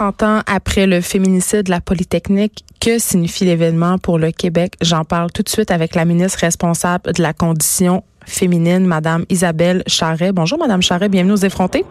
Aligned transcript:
30 0.00 0.22
ans 0.22 0.40
après 0.46 0.86
le 0.86 1.02
féminicide 1.02 1.64
de 1.64 1.70
la 1.70 1.82
Polytechnique, 1.82 2.64
que 2.80 2.98
signifie 2.98 3.44
l'événement 3.44 3.98
pour 3.98 4.18
le 4.18 4.30
Québec? 4.30 4.72
J'en 4.80 5.04
parle 5.04 5.30
tout 5.30 5.42
de 5.42 5.48
suite 5.50 5.70
avec 5.70 5.94
la 5.94 6.06
ministre 6.06 6.38
responsable 6.40 7.12
de 7.12 7.20
la 7.20 7.34
condition 7.34 8.02
féminine, 8.24 8.86
Madame 8.86 9.26
Isabelle 9.28 9.82
Charret. 9.86 10.32
Bonjour, 10.32 10.58
Madame 10.58 10.80
Charret, 10.80 11.10
bienvenue 11.10 11.34
aux 11.34 11.44
effrontés. 11.44 11.84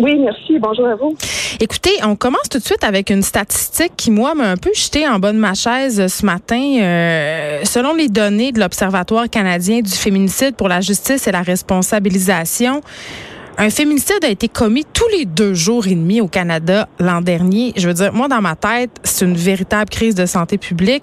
Oui, 0.00 0.18
merci. 0.18 0.58
Bonjour 0.58 0.86
à 0.88 0.96
vous. 0.96 1.16
Écoutez, 1.60 1.92
on 2.02 2.16
commence 2.16 2.48
tout 2.50 2.58
de 2.58 2.64
suite 2.64 2.82
avec 2.82 3.10
une 3.10 3.22
statistique 3.22 3.92
qui, 3.96 4.10
moi, 4.10 4.34
m'a 4.34 4.50
un 4.50 4.56
peu 4.56 4.70
jeté 4.74 5.06
en 5.06 5.20
bas 5.20 5.32
de 5.32 5.38
ma 5.38 5.54
chaise 5.54 6.04
ce 6.08 6.26
matin. 6.26 6.78
Euh, 6.80 7.60
selon 7.62 7.94
les 7.94 8.08
données 8.08 8.50
de 8.50 8.58
l'Observatoire 8.58 9.30
canadien 9.30 9.82
du 9.82 9.92
féminicide 9.92 10.56
pour 10.56 10.68
la 10.68 10.80
justice 10.80 11.28
et 11.28 11.32
la 11.32 11.42
responsabilisation, 11.42 12.80
un 13.60 13.68
féminicide 13.68 14.24
a 14.24 14.28
été 14.30 14.48
commis 14.48 14.86
tous 14.86 15.06
les 15.08 15.26
deux 15.26 15.52
jours 15.52 15.86
et 15.86 15.94
demi 15.94 16.22
au 16.22 16.28
Canada 16.28 16.88
l'an 16.98 17.20
dernier. 17.20 17.74
Je 17.76 17.88
veux 17.88 17.92
dire, 17.92 18.10
moi, 18.10 18.26
dans 18.26 18.40
ma 18.40 18.56
tête, 18.56 18.90
c'est 19.04 19.26
une 19.26 19.34
véritable 19.34 19.90
crise 19.90 20.14
de 20.14 20.24
santé 20.24 20.56
publique. 20.56 21.02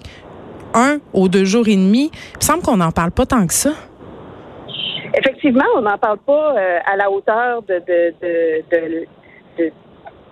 Un 0.74 0.98
aux 1.12 1.28
deux 1.28 1.44
jours 1.44 1.68
et 1.68 1.76
demi. 1.76 2.10
Il 2.32 2.38
me 2.38 2.42
semble 2.42 2.62
qu'on 2.64 2.78
n'en 2.78 2.90
parle 2.90 3.12
pas 3.12 3.26
tant 3.26 3.46
que 3.46 3.54
ça. 3.54 3.70
Effectivement, 5.16 5.66
on 5.76 5.82
n'en 5.82 5.98
parle 5.98 6.18
pas 6.18 6.56
euh, 6.56 6.78
à 6.84 6.96
la 6.96 7.08
hauteur 7.12 7.62
de 7.62 7.80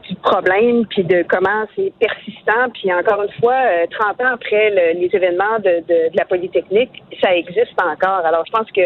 du 0.09 0.15
problème, 0.16 0.87
puis 0.87 1.05
de 1.05 1.24
comment 1.28 1.66
c'est 1.74 1.92
persistant. 1.98 2.70
Puis 2.74 2.92
encore 2.92 3.23
une 3.23 3.33
fois, 3.41 3.56
30 3.91 4.20
euh, 4.20 4.24
ans 4.24 4.34
après 4.34 4.95
les 4.95 5.10
événements 5.12 5.59
de, 5.59 5.80
de, 5.87 6.10
de, 6.10 6.16
la 6.16 6.24
Polytechnique, 6.24 7.02
ça 7.23 7.34
existe 7.34 7.80
encore. 7.80 8.24
Alors 8.24 8.45
je 8.46 8.52
pense 8.52 8.70
que 8.73 8.82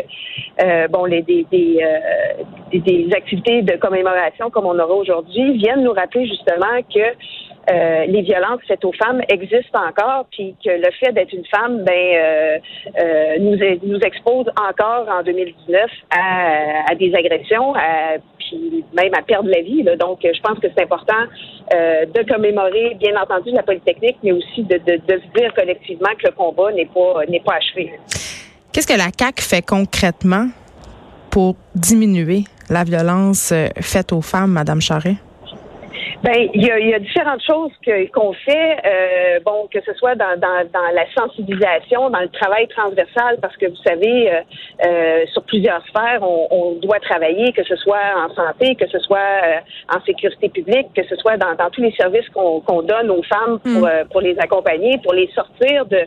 euh, 0.62 0.88
bon, 0.88 1.04
les, 1.04 1.22
des, 1.22 1.46
des, 1.50 1.80
euh, 1.82 2.78
des, 2.78 3.08
activités 3.14 3.62
de 3.62 3.76
commémoration 3.76 4.50
comme 4.50 4.66
on 4.66 4.78
aura 4.78 4.94
aujourd'hui 4.94 5.58
viennent 5.58 5.82
nous 5.82 5.92
rappeler 5.92 6.26
justement 6.26 6.80
que 6.92 7.14
euh, 7.70 8.06
les 8.06 8.22
violences 8.22 8.60
faites 8.66 8.84
aux 8.84 8.92
femmes 8.92 9.20
existent 9.28 9.80
encore, 9.86 10.26
puis 10.32 10.56
que 10.64 10.70
le 10.70 10.90
fait 10.98 11.12
d'être 11.12 11.32
une 11.32 11.44
femme, 11.46 11.84
ben, 11.84 11.92
euh, 11.92 12.58
euh, 12.98 13.36
nous, 13.38 13.56
nous 13.84 14.00
expose 14.00 14.46
encore 14.56 15.06
en 15.08 15.22
2019 15.22 15.90
à, 16.10 16.90
à 16.90 16.94
des 16.94 17.14
agressions, 17.14 17.74
à, 17.74 18.16
même 18.56 19.14
à 19.14 19.22
perdre 19.22 19.48
la 19.48 19.62
vie. 19.62 19.82
Donc, 19.98 20.20
je 20.22 20.40
pense 20.40 20.58
que 20.58 20.68
c'est 20.74 20.84
important 20.84 21.24
de 21.70 22.32
commémorer, 22.32 22.96
bien 22.98 23.20
entendu, 23.20 23.50
la 23.52 23.62
Polytechnique, 23.62 24.16
mais 24.22 24.32
aussi 24.32 24.64
de, 24.64 24.78
se 24.86 25.38
dire 25.38 25.54
collectivement 25.54 26.10
que 26.18 26.26
le 26.26 26.32
combat 26.32 26.72
n'est 26.72 26.86
pas 26.86 27.24
n'est 27.28 27.40
pas 27.40 27.54
achevé. 27.54 27.92
Qu'est-ce 28.72 28.86
que 28.86 28.98
la 28.98 29.10
CAC 29.10 29.40
fait 29.40 29.64
concrètement 29.64 30.48
pour 31.30 31.56
diminuer 31.74 32.44
la 32.68 32.84
violence 32.84 33.52
faite 33.80 34.12
aux 34.12 34.20
femmes, 34.22 34.52
Madame 34.52 34.80
Charret? 34.80 35.16
Ben, 36.22 36.50
il 36.52 36.66
y 36.66 36.70
a, 36.70 36.78
y 36.78 36.92
a, 36.92 36.98
différentes 36.98 37.42
choses 37.42 37.72
que 37.84 38.06
qu'on 38.10 38.34
fait, 38.34 38.76
euh, 38.84 39.40
bon, 39.42 39.68
que 39.72 39.80
ce 39.80 39.94
soit 39.94 40.14
dans, 40.16 40.38
dans, 40.38 40.68
dans, 40.70 40.94
la 40.94 41.06
sensibilisation, 41.16 42.10
dans 42.10 42.20
le 42.20 42.28
travail 42.28 42.68
transversal, 42.68 43.38
parce 43.40 43.56
que 43.56 43.66
vous 43.66 43.82
savez, 43.86 44.30
euh, 44.30 44.40
euh, 44.84 45.24
sur 45.32 45.42
plusieurs 45.44 45.82
sphères, 45.86 46.22
on, 46.22 46.46
on, 46.50 46.72
doit 46.74 47.00
travailler, 47.00 47.52
que 47.52 47.64
ce 47.64 47.74
soit 47.76 48.12
en 48.18 48.34
santé, 48.34 48.74
que 48.74 48.86
ce 48.88 48.98
soit 48.98 49.18
euh, 49.18 49.96
en 49.96 50.04
sécurité 50.04 50.50
publique, 50.50 50.88
que 50.94 51.04
ce 51.04 51.16
soit 51.16 51.38
dans, 51.38 51.54
dans 51.54 51.70
tous 51.70 51.80
les 51.80 51.92
services 51.92 52.28
qu'on 52.34 52.60
qu'on 52.60 52.82
donne 52.82 53.10
aux 53.10 53.22
femmes 53.22 53.58
pour, 53.60 53.86
mm. 53.88 54.08
pour 54.10 54.20
les 54.20 54.38
accompagner, 54.38 54.98
pour 55.02 55.14
les 55.14 55.28
sortir 55.34 55.86
de, 55.86 56.00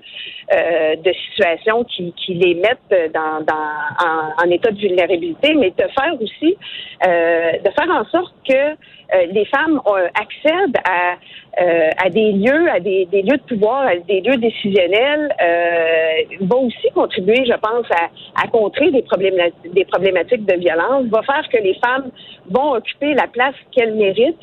de 0.96 1.14
situations 1.26 1.84
qui, 1.86 2.14
qui 2.14 2.36
les 2.36 2.54
mettent 2.54 3.12
dans, 3.14 3.42
dans 3.42 3.70
en, 4.00 4.46
en, 4.46 4.52
état 4.52 4.70
de 4.70 4.78
vulnérabilité, 4.78 5.56
mais 5.56 5.72
de 5.72 5.88
faire 5.98 6.14
aussi, 6.22 6.56
de 7.02 7.70
faire 7.72 7.90
en 7.90 8.06
sorte 8.12 8.34
que 8.48 8.76
les 9.32 9.46
femmes 9.46 9.82
ont 9.86 10.03
accèdent 10.14 10.78
à, 10.86 11.16
euh, 11.62 11.90
à 12.04 12.10
des 12.10 12.32
lieux, 12.32 12.70
à 12.70 12.80
des, 12.80 13.08
lieux 13.12 13.38
de 13.38 13.56
pouvoir, 13.56 13.88
à 13.88 13.96
des 13.96 14.22
lieux 14.22 14.38
décisionnels, 14.38 15.34
euh, 15.42 16.38
va 16.42 16.56
aussi 16.58 16.90
contribuer, 16.96 17.46
je 17.46 17.54
pense, 17.54 17.86
à, 18.36 18.48
contrer 18.48 18.92
des, 18.92 19.04
problématiques, 19.04 20.46
de 20.46 20.60
violence, 20.60 21.06
va 21.06 21.22
faire 21.24 21.48
que 21.52 21.58
les 21.58 21.76
femmes 21.76 22.10
vont 22.50 22.74
occuper 22.74 23.14
la 23.14 23.28
place 23.28 23.56
qu'elles 23.72 23.94
méritent 23.96 24.36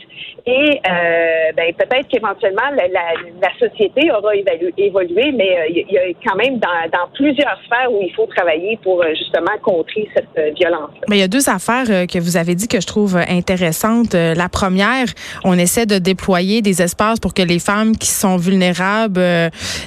et 0.46 0.80
euh, 0.88 1.52
ben, 1.56 1.72
peut-être 1.74 2.08
qu'éventuellement 2.08 2.70
la, 2.72 3.50
société 3.58 4.10
aura 4.10 4.34
évolué, 4.34 5.32
mais 5.32 5.58
euh, 5.58 5.66
il 5.68 5.92
y 5.92 5.98
a 5.98 6.02
quand 6.24 6.36
même 6.36 6.58
dans, 6.58 7.08
plusieurs 7.14 7.58
sphères 7.64 7.92
où 7.92 8.00
il 8.02 8.12
faut 8.14 8.26
travailler 8.26 8.78
pour 8.82 9.02
euh, 9.02 9.10
justement 9.10 9.52
contrer 9.62 10.08
cette 10.14 10.28
euh, 10.38 10.50
violence. 10.56 10.90
Mais 11.08 11.16
il 11.16 11.20
y 11.20 11.24
a 11.24 11.28
deux 11.28 11.48
affaires 11.48 12.06
que 12.06 12.18
vous 12.18 12.36
avez 12.36 12.54
dit 12.54 12.68
que 12.68 12.80
je 12.80 12.86
trouve 12.86 13.16
intéressantes. 13.16 14.14
La 14.14 14.48
première, 14.48 15.06
on 15.44 15.49
essaie 15.54 15.86
de 15.86 15.98
déployer 15.98 16.62
des 16.62 16.82
espaces 16.82 17.18
pour 17.18 17.34
que 17.34 17.42
les 17.42 17.58
femmes 17.58 17.96
qui 17.96 18.08
sont 18.08 18.36
vulnérables, 18.36 19.20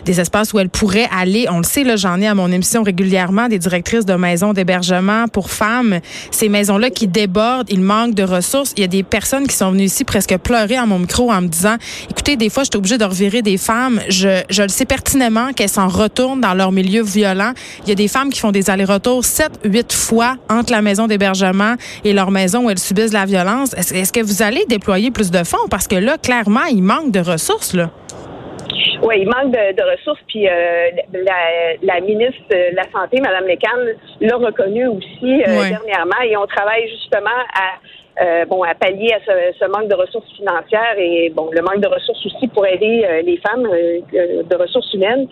des 0.06 0.19
espaces 0.19 0.53
où 0.53 0.59
elles 0.59 0.69
pourraient 0.69 1.09
aller. 1.16 1.47
On 1.50 1.57
le 1.57 1.63
sait, 1.63 1.84
là, 1.84 1.96
j'en 1.96 2.19
ai 2.22 2.28
à 2.28 2.35
mon 2.35 2.51
émission 2.51 2.84
régulièrement 2.84 3.47
des 3.47 3.59
directrices 3.59 4.06
de 4.06 4.13
maisons 4.16 4.53
d'hébergement 4.53 5.28
pour 5.28 5.50
femmes. 5.50 6.00
Ces 6.31 6.50
maisons-là 6.50 6.90
qui 6.90 7.07
débordent, 7.07 7.68
il 7.69 7.81
manque 7.81 8.13
de 8.13 8.24
ressources. 8.24 8.74
Il 8.78 8.81
y 8.81 8.84
a 8.84 8.88
des 8.88 9.03
personnes 9.03 9.47
qui 9.47 9.56
sont 9.56 9.72
venues 9.72 9.85
ici 9.85 10.03
presque 10.03 10.38
pleurer 10.38 10.75
à 10.75 10.85
mon 10.85 11.00
micro 11.00 11.31
en 11.31 11.41
me 11.41 11.47
disant, 11.47 11.75
écoutez, 12.09 12.35
des 12.35 12.50
fois, 12.50 12.63
je 12.63 12.69
suis 12.72 12.78
obligée 12.78 12.97
de 12.97 13.06
revirer 13.06 13.41
des 13.41 13.57
femmes. 13.57 14.01
Je, 14.09 14.62
le 14.62 14.68
sais 14.69 14.85
pertinemment 14.85 15.53
qu'elles 15.53 15.69
s'en 15.69 15.88
retournent 15.88 16.41
dans 16.41 16.53
leur 16.53 16.72
milieu 16.72 17.03
violent. 17.03 17.53
Il 17.84 17.90
y 17.90 17.91
a 17.91 17.95
des 17.95 18.07
femmes 18.07 18.30
qui 18.30 18.40
font 18.40 18.51
des 18.51 18.69
allers-retours 18.69 19.25
sept, 19.25 19.51
huit 19.63 19.94
fois 19.94 20.35
entre 20.50 20.72
la 20.72 20.81
maison 20.81 21.07
d'hébergement 21.07 21.75
et 22.03 22.13
leur 22.13 22.31
maison 22.31 22.66
où 22.66 22.69
elles 22.69 22.80
subissent 22.80 23.13
la 23.13 23.25
violence. 23.25 23.74
Est-ce 23.74 24.12
que 24.12 24.22
vous 24.22 24.41
allez 24.41 24.66
déployer 24.68 25.12
plus 25.12 25.31
de 25.31 25.44
Parce 25.69 25.87
que 25.87 25.95
là, 25.95 26.17
clairement, 26.17 26.65
il 26.69 26.83
manque 26.83 27.11
de 27.11 27.19
ressources, 27.19 27.73
là. 27.73 27.89
Oui, 29.01 29.15
il 29.19 29.25
manque 29.25 29.51
de, 29.51 29.75
de 29.75 29.91
ressources. 29.91 30.21
Puis 30.27 30.47
euh, 30.47 30.89
la, 31.13 31.75
la, 31.81 31.99
ministre 31.99 32.41
de 32.49 32.75
la 32.75 32.83
Santé, 32.91 33.19
Mme 33.19 33.47
Lecan, 33.47 33.97
l'a 34.21 34.37
reconnu 34.37 34.87
aussi 34.87 35.43
euh, 35.43 35.69
dernièrement. 35.69 36.21
Et 36.25 36.37
on 36.37 36.47
travaille 36.47 36.89
justement 36.89 37.39
à 37.53 37.79
euh, 38.21 38.45
bon, 38.45 38.61
à 38.61 38.75
pallier 38.75 39.11
à 39.11 39.19
ce, 39.25 39.57
ce, 39.59 39.65
manque 39.71 39.89
de 39.89 39.95
ressources 39.95 40.29
financières 40.37 40.95
et 40.99 41.31
bon, 41.35 41.49
le 41.51 41.63
manque 41.63 41.79
de 41.79 41.87
ressources 41.87 42.23
aussi 42.27 42.47
pour 42.47 42.63
aider 42.63 43.03
euh, 43.03 43.23
les 43.23 43.37
femmes 43.37 43.65
euh, 43.65 44.43
de 44.43 44.55
ressources 44.55 44.93
humaines. 44.93 45.27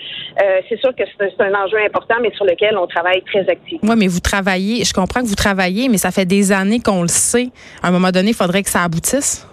c'est 0.67 0.79
sûr 0.79 0.89
que 0.95 1.03
c'est 1.19 1.41
un 1.41 1.53
enjeu 1.53 1.77
important, 1.85 2.15
mais 2.21 2.31
sur 2.35 2.43
lequel 2.43 2.75
on 2.79 2.87
travaille 2.87 3.21
très 3.21 3.47
activement. 3.47 3.87
Oui, 3.91 3.95
mais 3.95 4.07
vous 4.07 4.19
travaillez, 4.19 4.83
je 4.83 4.93
comprends 4.93 5.21
que 5.21 5.27
vous 5.27 5.35
travaillez, 5.35 5.89
mais 5.89 5.97
ça 5.97 6.09
fait 6.09 6.25
des 6.25 6.51
années 6.51 6.79
qu'on 6.79 7.03
le 7.03 7.07
sait. 7.07 7.49
À 7.83 7.89
un 7.89 7.91
moment 7.91 8.09
donné, 8.09 8.29
il 8.29 8.35
faudrait 8.35 8.63
que 8.63 8.69
ça 8.69 8.81
aboutisse. 8.81 9.47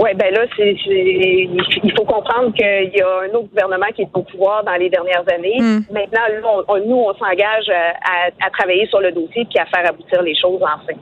Oui, 0.00 0.10
ben 0.16 0.32
là, 0.32 0.46
c'est, 0.56 0.74
il 0.86 1.92
faut 1.94 2.06
comprendre 2.06 2.54
qu'il 2.54 2.90
y 2.94 3.02
a 3.02 3.20
un 3.20 3.34
autre 3.36 3.48
gouvernement 3.48 3.86
qui 3.94 4.00
est 4.00 4.08
au 4.14 4.22
pouvoir 4.22 4.64
dans 4.64 4.76
les 4.76 4.88
dernières 4.88 5.24
années. 5.30 5.60
Hmm. 5.60 5.80
Maintenant, 5.92 6.78
nous, 6.86 6.96
on 6.96 7.14
s'engage 7.18 7.68
à, 7.68 8.46
à, 8.46 8.50
travailler 8.50 8.86
sur 8.86 9.00
le 9.00 9.12
dossier 9.12 9.44
puis 9.44 9.58
à 9.58 9.66
faire 9.66 9.86
aboutir 9.86 10.22
les 10.22 10.34
choses 10.34 10.62
enfin. 10.62 10.94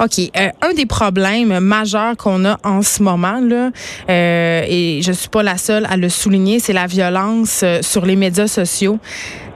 OK. 0.00 0.18
Euh, 0.36 0.48
un 0.60 0.74
des 0.74 0.86
problèmes 0.86 1.60
majeurs 1.60 2.16
qu'on 2.16 2.44
a 2.44 2.56
en 2.64 2.82
ce 2.82 3.00
moment, 3.00 3.38
là, 3.40 3.70
euh, 4.10 4.62
et 4.68 5.00
je 5.02 5.12
suis 5.12 5.28
pas 5.28 5.44
la 5.44 5.56
seule 5.56 5.86
à 5.88 5.96
le 5.96 6.08
souligner, 6.08 6.58
c'est 6.58 6.72
la 6.72 6.86
violence 6.86 7.62
euh, 7.62 7.78
sur 7.82 8.04
les 8.04 8.16
médias 8.16 8.48
sociaux. 8.48 8.98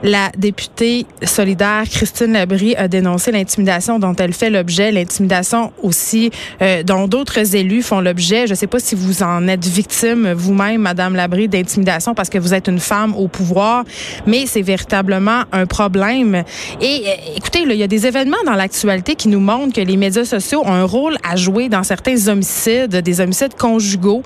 La 0.03 0.31
députée 0.37 1.05
solidaire 1.23 1.83
Christine 1.89 2.33
Labrie 2.33 2.75
a 2.75 2.87
dénoncé 2.87 3.31
l'intimidation 3.31 3.97
dont 3.97 4.13
elle 4.15 4.33
fait 4.33 4.49
l'objet, 4.49 4.91
l'intimidation 4.91 5.71
aussi 5.81 6.29
euh, 6.61 6.83
dont 6.83 7.07
d'autres 7.07 7.55
élus 7.55 7.81
font 7.81 7.99
l'objet. 7.99 8.45
Je 8.45 8.51
ne 8.51 8.55
sais 8.55 8.67
pas 8.67 8.79
si 8.79 8.93
vous 8.93 9.23
en 9.23 9.47
êtes 9.47 9.65
victime 9.65 10.33
vous-même, 10.33 10.81
Madame 10.81 11.15
Labrie, 11.15 11.47
d'intimidation 11.47 12.13
parce 12.13 12.29
que 12.29 12.37
vous 12.37 12.53
êtes 12.53 12.67
une 12.67 12.79
femme 12.79 13.15
au 13.15 13.27
pouvoir, 13.27 13.85
mais 14.27 14.45
c'est 14.45 14.61
véritablement 14.61 15.43
un 15.51 15.65
problème. 15.65 16.43
Et 16.79 17.05
écoutez, 17.35 17.63
il 17.67 17.75
y 17.75 17.83
a 17.83 17.87
des 17.87 18.05
événements 18.05 18.37
dans 18.45 18.53
l'actualité 18.53 19.15
qui 19.15 19.29
nous 19.29 19.39
montrent 19.39 19.73
que 19.73 19.81
les 19.81 19.97
médias 19.97 20.25
sociaux 20.25 20.61
ont 20.63 20.73
un 20.73 20.83
rôle 20.83 21.17
à 21.27 21.35
jouer 21.35 21.69
dans 21.69 21.83
certains 21.83 22.27
homicides, 22.27 22.95
des 22.95 23.19
homicides 23.19 23.55
conjugaux. 23.55 24.21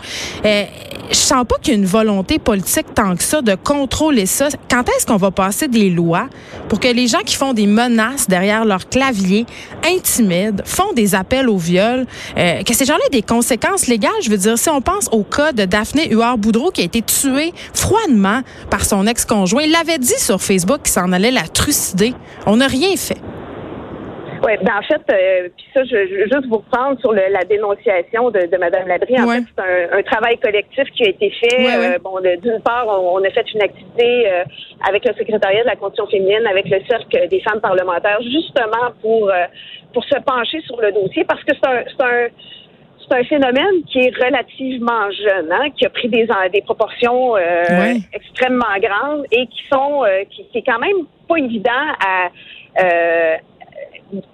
Euh, 0.46 0.64
je 1.12 1.16
sens 1.16 1.46
pas 1.46 1.58
qu'il 1.62 1.74
y 1.74 1.76
a 1.76 1.80
une 1.80 1.86
volonté 1.86 2.40
politique 2.40 2.94
tant 2.96 3.16
que 3.16 3.24
ça 3.24 3.42
de 3.42 3.56
contrôler 3.56 4.26
ça. 4.26 4.48
Quand 4.70 4.88
est-ce 4.90 5.06
qu'on 5.06 5.18
va 5.18 5.32
passer 5.32 5.61
des 5.68 5.90
lois 5.90 6.28
pour 6.70 6.80
que 6.80 6.88
les 6.88 7.08
gens 7.08 7.22
qui 7.26 7.36
font 7.36 7.54
des 7.54 7.68
menaces 7.68 8.28
derrière 8.28 8.66
leur 8.66 8.88
clavier 8.90 9.46
intimident, 9.86 10.64
font 10.66 10.94
des 10.94 11.16
appels 11.16 11.50
au 11.50 11.58
viol, 11.58 12.06
euh, 12.38 12.64
que 12.64 12.74
ces 12.74 12.86
gens-là 12.86 13.00
aient 13.08 13.16
des 13.16 13.22
conséquences 13.22 13.88
légales? 13.88 14.12
Je 14.22 14.30
veux 14.30 14.38
dire, 14.38 14.58
si 14.58 14.70
on 14.70 14.82
pense 14.82 15.08
au 15.12 15.24
cas 15.24 15.52
de 15.52 15.66
Daphné 15.66 16.10
Huard-Boudreau 16.10 16.72
qui 16.72 16.82
a 16.82 16.86
été 16.86 17.02
tuée 17.02 17.54
froidement 17.74 18.42
par 18.70 18.86
son 18.86 19.08
ex-conjoint, 19.08 19.64
il 19.64 19.72
l'avait 19.72 20.00
dit 20.00 20.18
sur 20.18 20.42
Facebook 20.42 20.84
qu'il 20.84 20.94
s'en 20.94 21.12
allait 21.12 21.32
la 21.32 21.48
trucider. 21.48 22.14
On 22.46 22.58
n'a 22.58 22.68
rien 22.68 22.96
fait. 22.96 23.18
Oui, 24.44 24.54
ben 24.64 24.74
en 24.80 24.82
fait, 24.82 25.02
euh, 25.12 25.50
puis 25.56 25.66
ça, 25.74 25.84
je, 25.84 25.96
veux 25.96 26.24
juste 26.24 26.48
vous 26.48 26.58
reprendre 26.58 27.00
sur 27.00 27.12
le, 27.14 27.22
la 27.32 27.44
dénonciation 27.44 28.32
de, 28.32 28.48
de 28.48 28.58
Mme 28.58 28.88
Labrie. 28.88 29.22
En 29.22 29.28
fait, 29.28 29.44
c'est 29.56 29.64
un, 29.64 30.00
un, 30.00 30.04
travail 30.04 30.38
collectif 30.40 30.86
qui 30.96 31.04
a 31.04 31.10
été 31.10 31.30
fait. 31.30 31.96
Euh, 31.96 32.00
bon, 32.04 32.20
d'une 32.20 32.62
part, 32.62 32.88
on, 32.88 33.24
a 33.24 33.30
fait 33.30 33.46
une 33.54 33.62
activité 33.62 34.32
euh, 34.32 34.44
avec 34.88 35.06
le 35.06 35.14
secrétariat 35.14 35.62
de 35.62 35.68
la 35.68 35.76
condition 35.76 36.08
féminine, 36.08 36.48
avec 36.50 36.68
le 36.70 36.80
cercle 36.90 37.28
des 37.28 37.40
femmes 37.42 37.62
parlementaires, 37.62 38.22
justement 38.22 38.92
pour 39.02 39.32
pour 39.94 40.04
se 40.06 40.16
pencher 40.22 40.62
sur 40.62 40.80
le 40.82 40.92
dossier, 40.92 41.26
parce 41.26 41.44
que 41.44 41.52
c'est 41.54 41.70
un, 41.70 41.84
c'est 41.86 42.04
un 42.04 42.28
c'est 43.12 43.18
un 43.20 43.24
phénomène 43.24 43.84
qui 43.92 44.00
est 44.00 44.16
relativement 44.16 45.10
jeune, 45.12 45.52
hein, 45.52 45.70
qui 45.78 45.86
a 45.86 45.90
pris 45.90 46.10
des, 46.10 46.28
des 46.54 46.62
proportions 46.62 47.36
euh, 47.36 47.96
extrêmement 48.14 48.78
grandes 48.80 49.26
et 49.32 49.48
qui 49.48 49.62
sont 49.72 50.04
euh, 50.04 50.24
qui, 50.30 50.46
qui, 50.52 50.60
est 50.60 50.64
quand 50.64 50.80
même 50.80 51.06
pas 51.28 51.38
évident 51.38 51.72
à 52.00 52.30
euh, 52.84 53.36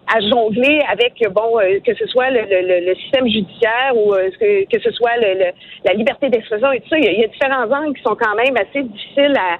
à 0.08 0.20
jongler 0.22 0.80
avec 0.92 1.14
bon 1.32 1.58
que 1.86 1.94
ce 1.96 2.08
soit 2.08 2.30
le, 2.30 2.42
le, 2.42 2.86
le 2.86 2.96
système 2.96 3.28
judiciaire 3.28 3.94
ou 3.96 4.14
que, 4.14 4.66
que 4.66 4.82
ce 4.82 4.92
soit 4.92 5.18
le, 5.18 5.52
la 5.86 5.94
liberté 5.94 6.30
d'expression 6.30 6.72
et 6.72 6.80
tout 6.82 6.90
ça, 6.90 6.98
il 6.98 7.06
y, 7.06 7.08
a, 7.08 7.12
il 7.12 7.20
y, 7.20 7.24
a, 7.24 7.28
différents 7.28 7.72
angles 7.72 7.96
qui 7.96 8.04
sont 8.04 8.16
quand 8.16 8.36
même 8.36 8.56
assez 8.58 8.84
difficiles 8.84 9.36
à, 9.38 9.58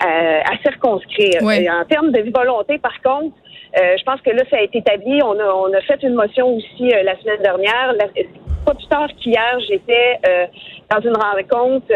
à, 0.00 0.56
circonscrire. 0.62 1.42
en 1.42 1.84
termes 1.84 2.10
de 2.10 2.30
volonté, 2.34 2.78
par 2.78 3.00
contre, 3.02 3.34
euh, 3.78 3.96
je 3.98 4.04
pense 4.04 4.20
que 4.22 4.30
là, 4.30 4.42
ça 4.50 4.56
a 4.56 4.62
été 4.62 4.78
établi. 4.78 5.20
On 5.22 5.38
a, 5.38 5.44
on 5.44 5.72
a 5.72 5.80
fait 5.82 6.02
une 6.02 6.14
motion 6.14 6.56
aussi 6.56 6.92
euh, 6.92 7.02
la 7.04 7.16
semaine 7.20 7.42
dernière. 7.42 7.94
pas 8.66 8.74
plus 8.74 8.86
tard 8.88 9.08
qu'hier, 9.20 9.60
j'étais 9.68 10.18
euh, 10.28 10.46
dans 10.90 11.00
une 11.00 11.16
rencontre 11.16 11.86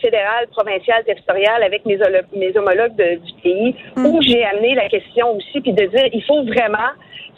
fédérale, 0.00 0.46
provinciale, 0.50 1.04
territoriale 1.04 1.62
avec 1.62 1.84
mes, 1.84 1.98
mes 2.34 2.56
homologues 2.56 2.96
du 2.96 3.32
pays, 3.42 3.74
mm. 3.96 4.06
où 4.06 4.22
j'ai 4.22 4.44
amené 4.44 4.74
la 4.74 4.88
question 4.88 5.36
aussi, 5.36 5.60
puis 5.60 5.72
de 5.72 5.84
dire, 5.86 6.08
il 6.12 6.24
faut 6.24 6.42
vraiment 6.44 6.90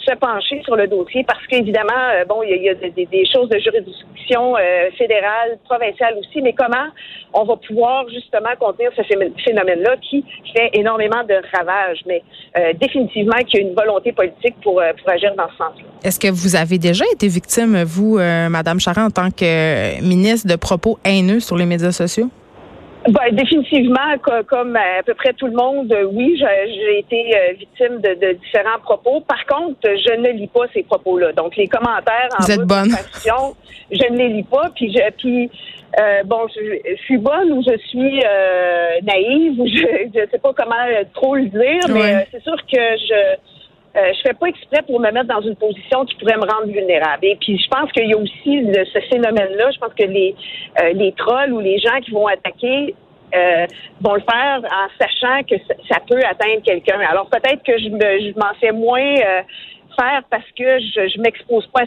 se 0.04 0.14
pencher 0.16 0.62
sur 0.64 0.76
le 0.76 0.86
dossier 0.86 1.24
parce 1.24 1.44
qu'évidemment, 1.46 1.90
euh, 2.14 2.24
bon, 2.24 2.42
il 2.42 2.62
y 2.62 2.68
a, 2.68 2.74
des, 2.74 3.24
choses 3.32 3.48
de 3.48 3.58
juridiction 3.58 4.56
euh, 4.56 4.90
fédérale, 4.96 5.58
provinciale 5.64 6.14
aussi, 6.18 6.42
mais 6.42 6.52
comment 6.52 6.88
on 7.32 7.44
va 7.44 7.56
pouvoir 7.56 8.08
justement 8.08 8.50
contenir 8.58 8.90
ce 8.96 9.02
phénomène-là 9.02 9.96
qui 10.08 10.24
fait 10.54 10.70
énormément 10.74 11.24
de 11.24 11.34
ravages, 11.56 12.00
mais 12.06 12.22
euh, 12.56 12.72
définitivement 12.74 13.36
qu'il 13.46 13.60
y 13.60 13.64
a 13.64 13.68
une 13.68 13.74
volonté 13.74 14.12
politique 14.12 14.54
pour, 14.62 14.74
pour 14.74 15.10
agir 15.10 15.34
dans 15.36 15.48
ce 15.48 15.56
sens-là. 15.56 15.84
Est-ce 16.04 16.20
que 16.20 16.28
vous 16.28 16.56
avez 16.56 16.78
déjà 16.78 17.04
été 17.12 17.28
victime, 17.28 17.82
vous, 17.84 18.18
Madame 18.18 18.80
Charest, 18.80 19.06
en 19.06 19.10
tant 19.10 19.30
que 19.30 20.00
ministre, 20.02 20.48
de 20.48 20.56
propos 20.56 20.98
haineux 21.04 21.40
sur 21.40 21.56
les 21.56 21.66
médias 21.66 21.92
sociaux? 21.92 22.28
Ben, 23.08 23.34
définitivement, 23.34 24.16
comme 24.46 24.76
à 24.76 25.02
peu 25.04 25.14
près 25.14 25.32
tout 25.32 25.46
le 25.46 25.56
monde, 25.56 25.92
euh, 25.92 26.04
oui, 26.04 26.36
j'ai 26.38 26.98
été 26.98 27.36
euh, 27.36 27.52
victime 27.58 28.00
de, 28.00 28.32
différents 28.34 28.78
propos. 28.80 29.20
Par 29.22 29.44
contre, 29.46 29.80
je 29.82 30.14
ne 30.14 30.30
lis 30.30 30.46
pas 30.46 30.66
ces 30.72 30.84
propos-là. 30.84 31.32
Donc, 31.32 31.56
les 31.56 31.66
commentaires 31.66 32.28
en 32.38 32.44
Vous 32.44 32.50
êtes 32.52 32.60
bonne. 32.60 32.90
je 33.90 34.12
ne 34.12 34.16
les 34.16 34.28
lis 34.28 34.44
pas. 34.44 34.70
Puis, 34.76 34.92
je, 34.92 35.10
puis 35.18 35.50
euh, 36.00 36.22
bon, 36.24 36.46
je, 36.54 36.96
suis 37.04 37.18
bonne 37.18 37.52
ou 37.52 37.62
je 37.62 37.76
suis 37.88 38.20
naïve 39.02 39.60
ou 39.60 39.66
je 39.66 40.20
ne 40.20 40.26
sais 40.30 40.38
pas 40.38 40.52
comment 40.56 40.74
trop 41.12 41.34
le 41.34 41.46
dire, 41.46 41.80
mais 41.88 42.28
c'est 42.30 42.42
sûr 42.42 42.56
que 42.56 42.78
je 42.78 43.36
euh, 43.94 44.12
je 44.14 44.20
fais 44.22 44.34
pas 44.34 44.46
exprès 44.46 44.82
pour 44.86 45.00
me 45.00 45.10
mettre 45.10 45.28
dans 45.28 45.42
une 45.42 45.56
position 45.56 46.04
qui 46.06 46.14
pourrait 46.16 46.36
me 46.36 46.50
rendre 46.50 46.72
vulnérable. 46.72 47.24
Et 47.24 47.36
puis, 47.36 47.58
je 47.58 47.68
pense 47.68 47.92
qu'il 47.92 48.08
y 48.08 48.14
a 48.14 48.16
aussi 48.16 48.66
ce 48.92 49.00
phénomène-là. 49.10 49.70
Je 49.70 49.78
pense 49.78 49.92
que 49.94 50.04
les, 50.04 50.34
euh, 50.80 50.92
les 50.94 51.12
trolls 51.12 51.52
ou 51.52 51.60
les 51.60 51.78
gens 51.78 52.00
qui 52.00 52.10
vont 52.10 52.26
attaquer 52.26 52.94
euh, 53.34 53.66
vont 54.00 54.14
le 54.14 54.22
faire 54.22 54.60
en 54.64 54.88
sachant 54.98 55.42
que 55.44 55.56
ça, 55.88 55.98
peut 56.08 56.20
atteindre 56.24 56.62
quelqu'un. 56.64 57.00
Alors, 57.00 57.28
peut-être 57.28 57.62
que 57.64 57.76
je, 57.78 57.84
je 57.84 58.38
m'en 58.38 58.54
fais 58.60 58.72
moins 58.72 59.14
faire 59.98 60.22
parce 60.30 60.50
que 60.56 60.78
je, 60.78 61.08
je 61.08 61.20
m'expose 61.20 61.66
pas 61.68 61.82
à 61.82 61.86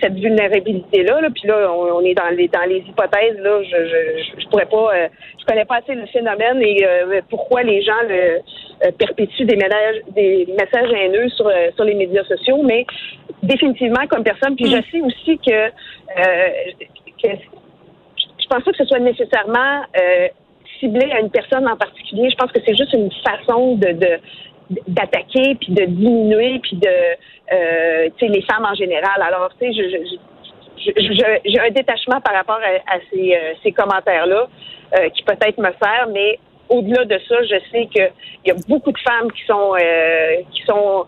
cette 0.00 0.14
vulnérabilité-là. 0.14 1.20
Là. 1.20 1.28
Puis 1.30 1.46
là, 1.46 1.72
on, 1.72 2.00
est 2.02 2.14
dans 2.14 2.28
les 2.30 2.48
dans 2.48 2.68
les 2.68 2.78
hypothèses. 2.78 3.38
Là, 3.38 3.62
je 3.62 3.76
je, 3.86 4.40
je 4.40 4.48
pourrais 4.48 4.66
pas, 4.66 4.94
euh, 4.94 5.08
je 5.40 5.44
connais 5.44 5.64
pas 5.64 5.76
assez 5.76 5.94
le 5.94 6.06
phénomène 6.06 6.60
et 6.62 6.84
euh, 6.84 7.20
pourquoi 7.28 7.62
les 7.62 7.82
gens 7.82 8.02
le 8.08 8.38
euh, 8.86 8.90
perpétuent 8.98 9.44
des 9.44 9.56
messages 9.56 9.96
des 10.14 10.46
messages 10.58 10.92
haineux 10.92 11.28
sur 11.30 11.50
sur 11.74 11.84
les 11.84 11.94
médias 11.94 12.24
sociaux. 12.24 12.62
Mais 12.62 12.86
définitivement, 13.42 14.06
comme 14.08 14.24
personne, 14.24 14.56
puis 14.56 14.70
je 14.70 14.76
mm. 14.76 14.82
sais 14.90 15.00
aussi 15.00 15.38
que, 15.38 15.68
que 17.22 17.28
je 18.38 18.46
pense 18.48 18.64
pas 18.64 18.70
que 18.70 18.76
ce 18.76 18.84
soit 18.84 19.00
nécessairement 19.00 19.82
ciblé 20.80 21.10
à 21.12 21.20
une 21.20 21.30
personne 21.30 21.66
en 21.66 21.76
particulier. 21.76 22.28
Je 22.30 22.36
pense 22.36 22.52
que 22.52 22.60
c'est 22.64 22.76
juste 22.76 22.92
une 22.92 23.10
façon 23.24 23.76
de, 23.76 23.92
de 23.92 24.18
d'attaquer 24.88 25.54
puis 25.60 25.72
de 25.72 25.84
diminuer 25.84 26.58
puis 26.60 26.76
de 26.76 26.88
euh, 26.88 28.08
tu 28.18 28.26
sais 28.26 28.32
les 28.32 28.42
femmes 28.42 28.64
en 28.64 28.74
général. 28.74 29.22
Alors 29.22 29.50
tu 29.60 29.72
sais 29.72 29.72
je, 29.72 30.16
j'ai 31.44 31.60
un 31.60 31.70
détachement 31.70 32.20
par 32.20 32.34
rapport 32.34 32.60
à, 32.60 32.98
ces, 33.10 33.34
euh, 33.34 33.54
ces 33.62 33.72
commentaires-là 33.72 34.48
euh, 34.94 35.08
qui 35.10 35.22
peut-être 35.22 35.58
me 35.58 35.70
sert, 35.82 36.08
mais 36.12 36.38
au-delà 36.68 37.04
de 37.04 37.18
ça, 37.28 37.42
je 37.42 37.56
sais 37.70 37.86
qu'il 37.86 38.10
y 38.44 38.50
a 38.50 38.54
beaucoup 38.68 38.92
de 38.92 38.98
femmes 38.98 39.30
qui 39.32 39.44
sont 39.46 39.74
euh, 39.74 40.42
qui 40.52 40.62
sont 40.64 41.06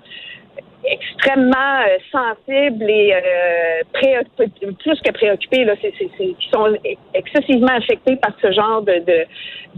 extrêmement 0.84 1.80
euh, 1.80 1.98
sensibles 2.10 2.88
et 2.88 3.12
euh, 3.12 3.82
plus 3.92 5.00
que 5.00 5.12
préoccupés, 5.12 5.64
là, 5.64 5.74
c'est, 5.80 5.92
qui 5.92 6.48
sont 6.52 6.76
excessivement 7.14 7.74
affectés 7.76 8.16
par 8.16 8.32
ce 8.40 8.52
genre 8.52 8.82
de, 8.82 8.94
de, 9.00 9.26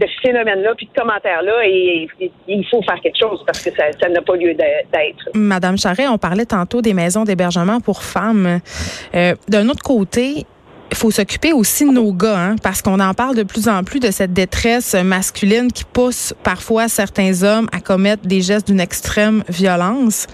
de 0.01 0.07
phénomène-là, 0.21 0.73
puis 0.75 0.87
de 0.87 0.99
commentaires-là, 0.99 1.65
et, 1.65 2.07
il 2.47 2.65
faut 2.69 2.81
faire 2.83 2.99
quelque 3.01 3.19
chose 3.19 3.43
parce 3.45 3.61
que 3.61 3.69
ça, 3.71 3.83
ça 3.99 4.09
n'a 4.09 4.21
pas 4.21 4.35
lieu 4.35 4.53
d'être. 4.53 5.29
Madame 5.33 5.77
Charret, 5.77 6.07
on 6.07 6.17
parlait 6.17 6.45
tantôt 6.45 6.81
des 6.81 6.93
maisons 6.93 7.23
d'hébergement 7.23 7.79
pour 7.79 8.03
femmes. 8.03 8.59
Euh, 9.15 9.35
d'un 9.47 9.69
autre 9.69 9.83
côté, 9.83 10.45
il 10.91 10.97
faut 10.97 11.11
s'occuper 11.11 11.53
aussi 11.53 11.85
de 11.85 11.91
nos 11.91 12.11
gars, 12.11 12.37
hein, 12.37 12.55
parce 12.61 12.81
qu'on 12.81 12.99
en 12.99 13.13
parle 13.13 13.35
de 13.35 13.43
plus 13.43 13.67
en 13.69 13.83
plus 13.83 13.99
de 13.99 14.11
cette 14.11 14.33
détresse 14.33 14.93
masculine 14.93 15.71
qui 15.71 15.85
pousse 15.85 16.33
parfois 16.43 16.87
certains 16.87 17.43
hommes 17.43 17.69
à 17.71 17.79
commettre 17.79 18.27
des 18.27 18.41
gestes 18.41 18.67
d'une 18.67 18.81
extrême 18.81 19.43
violence. 19.47 20.27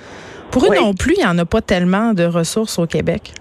Pour 0.49 0.65
eux 0.65 0.75
non 0.75 0.93
plus, 0.93 1.13
il 1.15 1.19
n'y 1.19 1.25
en 1.25 1.37
a 1.37 1.45
pas 1.45 1.61
tellement 1.61 2.13
de 2.13 2.23
ressources 2.23 2.79
au 2.79 2.87
Québec. 2.87 3.33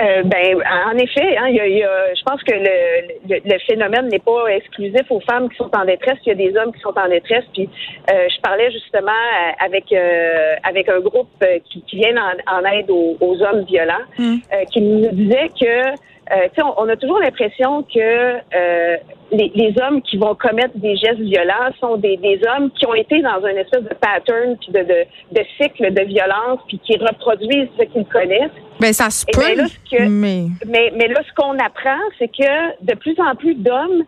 Euh, 0.00 0.22
ben, 0.24 0.62
en 0.86 0.96
effet, 0.96 1.36
hein, 1.36 1.48
y 1.48 1.60
a, 1.60 2.14
je 2.14 2.22
pense 2.22 2.42
que 2.42 2.52
le, 2.52 3.40
le, 3.44 3.58
phénomène 3.66 4.08
n'est 4.08 4.18
pas 4.18 4.46
exclusif 4.48 5.02
aux 5.10 5.20
femmes 5.20 5.48
qui 5.48 5.56
sont 5.56 5.70
en 5.74 5.84
détresse. 5.84 6.18
Il 6.26 6.28
y 6.28 6.32
a 6.32 6.34
des 6.34 6.56
hommes 6.56 6.72
qui 6.72 6.80
sont 6.80 6.96
en 6.96 7.08
détresse. 7.08 7.44
Puis, 7.52 7.68
euh, 8.10 8.28
je 8.28 8.40
parlais 8.40 8.70
justement 8.70 9.10
euh, 9.10 9.64
avec 9.64 9.92
euh, 9.92 10.54
avec 10.62 10.88
un 10.88 11.00
groupe 11.00 11.44
qui, 11.70 11.82
qui 11.82 11.96
vient 11.96 12.14
en, 12.46 12.64
aide 12.64 12.90
aux, 12.90 13.42
hommes 13.42 13.64
violents, 13.64 14.04
mmh. 14.18 14.36
qui 14.70 14.80
nous 14.80 15.10
disait 15.10 15.48
que 15.60 15.94
euh, 16.30 16.48
on, 16.58 16.84
on, 16.84 16.88
a 16.88 16.96
toujours 16.96 17.20
l'impression 17.20 17.82
que 17.82 17.98
euh, 17.98 18.96
les, 19.32 19.50
les, 19.54 19.74
hommes 19.80 20.02
qui 20.02 20.18
vont 20.18 20.34
commettre 20.34 20.76
des 20.76 20.96
gestes 20.96 21.20
violents 21.20 21.70
sont 21.80 21.96
des, 21.96 22.18
des 22.18 22.40
hommes 22.46 22.70
qui 22.72 22.86
ont 22.86 22.94
été 22.94 23.22
dans 23.22 23.42
un 23.44 23.56
espèce 23.56 23.84
de 23.84 23.94
pattern 23.94 24.56
puis 24.58 24.72
de, 24.72 24.80
de, 24.80 25.04
de, 25.32 25.44
cycle 25.58 25.92
de 25.92 26.02
violence 26.02 26.60
puis 26.68 26.78
qui 26.80 26.98
reproduisent 26.98 27.68
ce 27.78 27.84
qu'ils 27.84 28.04
connaissent. 28.06 28.50
Ben 28.80 28.92
ça 28.92 29.10
se 29.10 29.26
peut. 29.26 30.08
mais... 30.08 30.46
mais 30.66 30.92
mais 30.94 31.08
là, 31.08 31.20
ce 31.28 31.34
qu'on 31.34 31.58
apprend, 31.58 31.98
c'est 32.18 32.28
que 32.28 32.84
de 32.84 32.94
plus 32.94 33.18
en 33.18 33.34
plus 33.34 33.54
d'hommes 33.54 34.04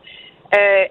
euh, 0.53 0.85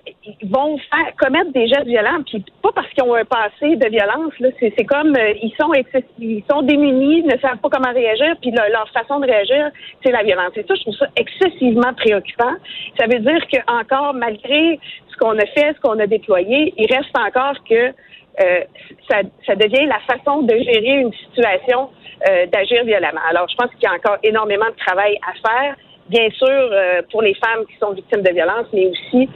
vont 0.44 0.78
faire 0.78 1.14
commettre 1.18 1.52
des 1.52 1.68
gestes 1.68 1.86
violents, 1.86 2.24
puis 2.26 2.44
pas 2.62 2.72
parce 2.74 2.88
qu'ils 2.90 3.04
ont 3.04 3.14
un 3.14 3.26
passé 3.26 3.76
de 3.76 3.90
violence. 3.90 4.32
Là, 4.40 4.50
c'est, 4.58 4.74
c'est 4.78 4.86
comme 4.86 5.14
euh, 5.16 5.34
ils 5.44 5.54
sont 5.60 5.72
ils 6.18 6.44
sont 6.50 6.62
démunis, 6.62 7.24
ne 7.24 7.38
savent 7.40 7.58
pas 7.58 7.70
comment 7.70 7.92
réagir, 7.94 8.36
puis 8.42 8.52
leur 8.52 8.90
façon 8.94 9.20
de 9.20 9.26
réagir, 9.26 9.70
c'est 10.04 10.12
la 10.12 10.24
violence. 10.24 10.52
Et 10.56 10.64
ça, 10.66 10.76
je 10.76 10.82
trouve 10.82 10.96
ça 10.96 11.08
excessivement 11.18 11.94
préoccupant. 11.94 12.54
Ça 12.98 13.08
veut 13.08 13.20
dire 13.20 13.48
que 13.52 13.60
encore 13.68 14.14
malgré 14.14 14.80
ce 15.12 15.18
qu'on 15.18 15.38
a 15.38 15.46
fait, 15.48 15.76
ce 15.76 15.82
qu'on 15.82 16.00
a 16.00 16.08
déployé, 16.08 16.74
il 16.78 16.88
reste 16.94 17.18
encore 17.18 17.62
que 17.70 17.94
euh, 18.42 18.62
ça, 19.10 19.18
ça, 19.46 19.56
devient 19.56 19.86
la 19.86 20.00
façon 20.00 20.44
de 20.44 20.54
gérer 20.54 21.02
une 21.02 21.14
situation, 21.14 21.90
euh, 22.30 22.46
d'agir 22.48 22.84
violemment. 22.86 23.22
Alors, 23.30 23.48
je 23.50 23.56
pense 23.56 23.70
qu'il 23.72 23.84
y 23.84 23.88
a 23.88 23.94
encore 23.94 24.18
énormément 24.24 24.68
de 24.68 24.86
travail 24.86 25.18
à 25.28 25.34
faire 25.34 25.76
bien 26.10 26.30
sûr 26.32 26.48
euh, 26.48 27.02
pour 27.12 27.22
les 27.22 27.36
femmes 27.36 27.66
qui 27.68 27.78
sont 27.80 27.92
victimes 27.92 28.24
de 28.24 28.32
violences, 28.32 28.66
mais 28.74 28.88
aussi 28.88 29.30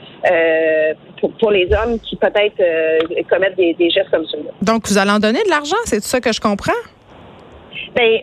pour, 1.40 1.52
les 1.52 1.70
hommes 1.74 2.00
qui 2.00 2.16
peut-être 2.16 3.28
commettent 3.30 3.58
des, 3.58 3.90
gestes 3.90 4.10
comme 4.10 4.26
celui-là. 4.26 4.52
Donc, 4.62 4.88
vous 4.88 4.98
allez 4.98 5.12
en 5.12 5.20
donner 5.20 5.44
de 5.44 5.50
l'argent, 5.50 5.78
c'est 5.86 6.02
ça 6.02 6.20
que 6.20 6.32
je 6.32 6.42
comprends? 6.42 6.72
Bien, 7.96 8.22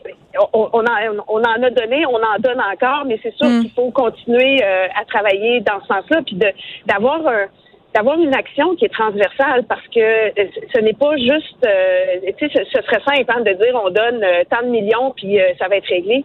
on, 0.53 0.69
on, 0.73 0.81
en, 0.81 1.25
on 1.29 1.41
en 1.41 1.63
a 1.63 1.71
donné, 1.71 2.05
on 2.07 2.17
en 2.17 2.39
donne 2.41 2.61
encore, 2.61 3.05
mais 3.07 3.21
c'est 3.23 3.35
sûr 3.37 3.47
hmm. 3.47 3.61
qu'il 3.61 3.71
faut 3.71 3.91
continuer 3.91 4.63
à 4.63 5.05
travailler 5.07 5.61
dans 5.61 5.81
ce 5.83 5.87
sens-là, 5.87 6.23
puis 6.27 6.37
d'avoir 6.87 7.27
un 7.27 7.47
d'avoir 7.94 8.18
une 8.20 8.35
action 8.35 8.75
qui 8.76 8.85
est 8.85 8.92
transversale 8.92 9.64
parce 9.68 9.87
que 9.88 10.32
ce 10.75 10.80
n'est 10.80 10.92
pas 10.92 11.16
juste, 11.16 11.66
tu 12.38 12.49
sais, 12.49 12.64
ce, 12.73 12.82
serait 12.82 13.02
simple 13.04 13.25
hein, 13.28 13.40
de 13.40 13.52
dire 13.52 13.80
on 13.85 13.90
donne 13.90 14.25
tant 14.49 14.62
de 14.62 14.70
millions 14.70 15.12
puis 15.16 15.38
ça 15.59 15.68
va 15.68 15.76
être 15.76 15.88
réglé 15.88 16.25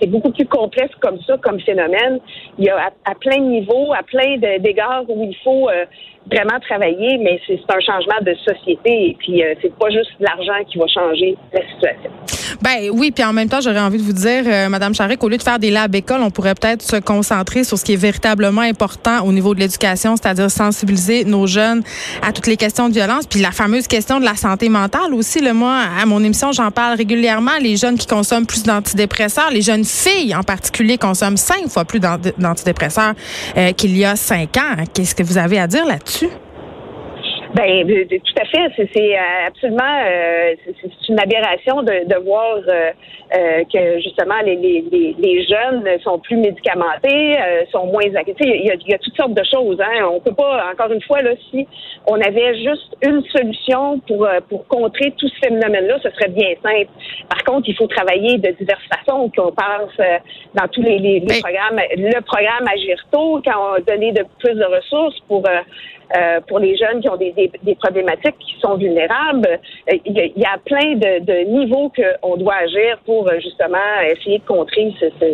c'est 0.00 0.06
beaucoup 0.06 0.30
plus 0.30 0.46
complexe 0.46 0.94
comme 1.00 1.18
ça, 1.22 1.36
comme 1.38 1.60
phénomène. 1.60 2.20
Il 2.58 2.64
y 2.64 2.70
a 2.70 2.92
à, 3.04 3.14
plein 3.14 3.38
de 3.38 3.44
niveaux, 3.44 3.92
à 3.92 4.02
plein 4.02 4.36
d'égards 4.58 5.04
où 5.08 5.24
il 5.24 5.36
faut 5.42 5.68
euh, 5.68 5.84
vraiment 6.30 6.58
travailler, 6.60 7.18
mais 7.18 7.40
c'est 7.46 7.58
un 7.68 7.80
changement 7.80 8.20
de 8.22 8.34
société 8.34 9.10
et 9.10 9.16
puis 9.18 9.42
euh, 9.42 9.54
c'est 9.62 9.74
pas 9.74 9.90
juste 9.90 10.12
l'argent 10.20 10.64
qui 10.66 10.78
va 10.78 10.86
changer 10.86 11.36
la 11.52 11.60
situation. 11.68 12.10
Ben 12.62 12.90
oui, 12.92 13.10
puis 13.10 13.24
en 13.24 13.32
même 13.32 13.48
temps, 13.48 13.60
j'aurais 13.60 13.80
envie 13.80 13.98
de 13.98 14.02
vous 14.02 14.12
dire, 14.12 14.42
euh, 14.46 14.68
Madame 14.68 14.94
Charret, 14.94 15.16
qu'au 15.16 15.28
lieu 15.28 15.36
de 15.36 15.42
faire 15.42 15.58
des 15.58 15.70
labs 15.70 15.94
écoles, 15.94 16.20
on 16.22 16.30
pourrait 16.30 16.54
peut-être 16.54 16.82
se 16.82 16.96
concentrer 16.96 17.64
sur 17.64 17.78
ce 17.78 17.84
qui 17.84 17.92
est 17.94 17.96
véritablement 17.96 18.62
important 18.62 19.24
au 19.24 19.32
niveau 19.32 19.54
de 19.54 19.60
l'éducation, 19.60 20.16
c'est-à-dire 20.16 20.50
sensibiliser 20.50 21.24
nos 21.24 21.46
jeunes 21.46 21.82
à 22.22 22.32
toutes 22.32 22.46
les 22.46 22.56
questions 22.56 22.88
de 22.88 22.94
violence, 22.94 23.26
puis 23.26 23.40
la 23.40 23.52
fameuse 23.52 23.86
question 23.86 24.20
de 24.20 24.24
la 24.24 24.36
santé 24.36 24.68
mentale 24.68 25.14
aussi. 25.14 25.40
Le 25.40 25.52
moi, 25.52 25.80
à 26.00 26.06
mon 26.06 26.22
émission, 26.22 26.52
j'en 26.52 26.70
parle 26.70 26.96
régulièrement. 26.96 27.52
Les 27.60 27.76
jeunes 27.76 27.98
qui 27.98 28.06
consomment 28.06 28.46
plus 28.46 28.62
d'antidépresseurs, 28.62 29.50
les 29.50 29.62
jeunes 29.62 29.84
filles 29.84 30.34
en 30.34 30.42
particulier 30.42 30.98
consomment 30.98 31.36
cinq 31.36 31.68
fois 31.68 31.84
plus 31.84 32.00
d'antidépresseurs 32.00 33.14
euh, 33.56 33.72
qu'il 33.72 33.96
y 33.96 34.04
a 34.04 34.16
cinq 34.16 34.56
ans. 34.56 34.84
Qu'est-ce 34.92 35.14
que 35.14 35.22
vous 35.22 35.38
avez 35.38 35.58
à 35.58 35.66
dire 35.66 35.86
là-dessus? 35.86 36.28
Ben, 37.54 37.86
tout 37.86 38.42
à 38.42 38.44
fait. 38.46 38.88
C'est 38.92 39.16
euh, 39.16 39.46
absolument 39.46 40.00
euh, 40.04 40.54
c'est 40.66 41.08
une 41.08 41.20
aberration 41.20 41.82
de, 41.82 42.04
de 42.04 42.24
voir 42.24 42.56
euh, 42.66 43.62
que 43.72 44.00
justement 44.00 44.40
les, 44.44 44.56
les, 44.56 45.14
les, 45.16 45.46
jeunes 45.46 45.84
sont 46.02 46.18
plus 46.18 46.36
médicamentés, 46.36 47.36
sont 47.70 47.86
moins 47.86 48.02
Il 48.02 48.12
y, 48.12 48.70
a, 48.70 48.74
il 48.74 48.88
y 48.88 48.94
a 48.94 48.98
toutes 48.98 49.16
sortes 49.16 49.34
de 49.34 49.44
choses. 49.44 49.80
Hein. 49.80 50.04
On 50.10 50.18
peut 50.18 50.34
pas, 50.34 50.68
encore 50.72 50.90
une 50.90 51.02
fois, 51.02 51.22
là, 51.22 51.30
si 51.50 51.66
on 52.08 52.20
avait 52.20 52.56
juste 52.56 52.96
une 53.02 53.22
solution 53.26 54.00
pour 54.00 54.26
pour 54.48 54.66
contrer 54.66 55.12
tout 55.16 55.28
ce 55.28 55.46
phénomène-là, 55.46 55.98
ce 56.02 56.10
serait 56.10 56.30
bien 56.30 56.54
simple. 56.60 56.90
Par 57.28 57.44
contre, 57.44 57.68
il 57.68 57.76
faut 57.76 57.86
travailler 57.86 58.38
de 58.38 58.50
diverses 58.50 58.82
façons. 58.92 59.30
Qu'on 59.36 59.52
pense 59.52 59.96
dans 60.54 60.68
tous 60.68 60.82
les, 60.82 60.98
les, 60.98 61.20
programmes, 61.20 61.80
le 61.96 62.20
programme 62.22 62.66
Agirto, 62.72 63.40
quand 63.44 63.58
on 63.58 63.72
a 63.74 63.80
donné 63.80 64.12
de 64.12 64.24
plus 64.40 64.54
de 64.54 64.64
ressources 64.64 65.18
pour 65.28 65.44
euh, 66.16 66.40
pour 66.46 66.58
les 66.58 66.76
jeunes 66.76 67.00
qui 67.00 67.08
ont 67.08 67.16
des, 67.16 67.32
des, 67.32 67.74
problématiques 67.76 68.36
qui 68.38 68.60
sont 68.60 68.76
vulnérables. 68.76 69.48
Euh, 69.90 69.96
il 70.04 70.32
y, 70.36 70.44
a, 70.44 70.58
plein 70.64 70.94
de, 70.94 71.24
de 71.24 71.58
niveaux 71.58 71.90
qu'on 72.22 72.36
doit 72.36 72.54
agir 72.54 72.98
pour 73.04 73.28
euh, 73.28 73.40
justement 73.40 73.78
essayer 74.06 74.38
de 74.38 74.44
contrer 74.44 74.92
ce, 75.00 75.06
ce 75.20 75.26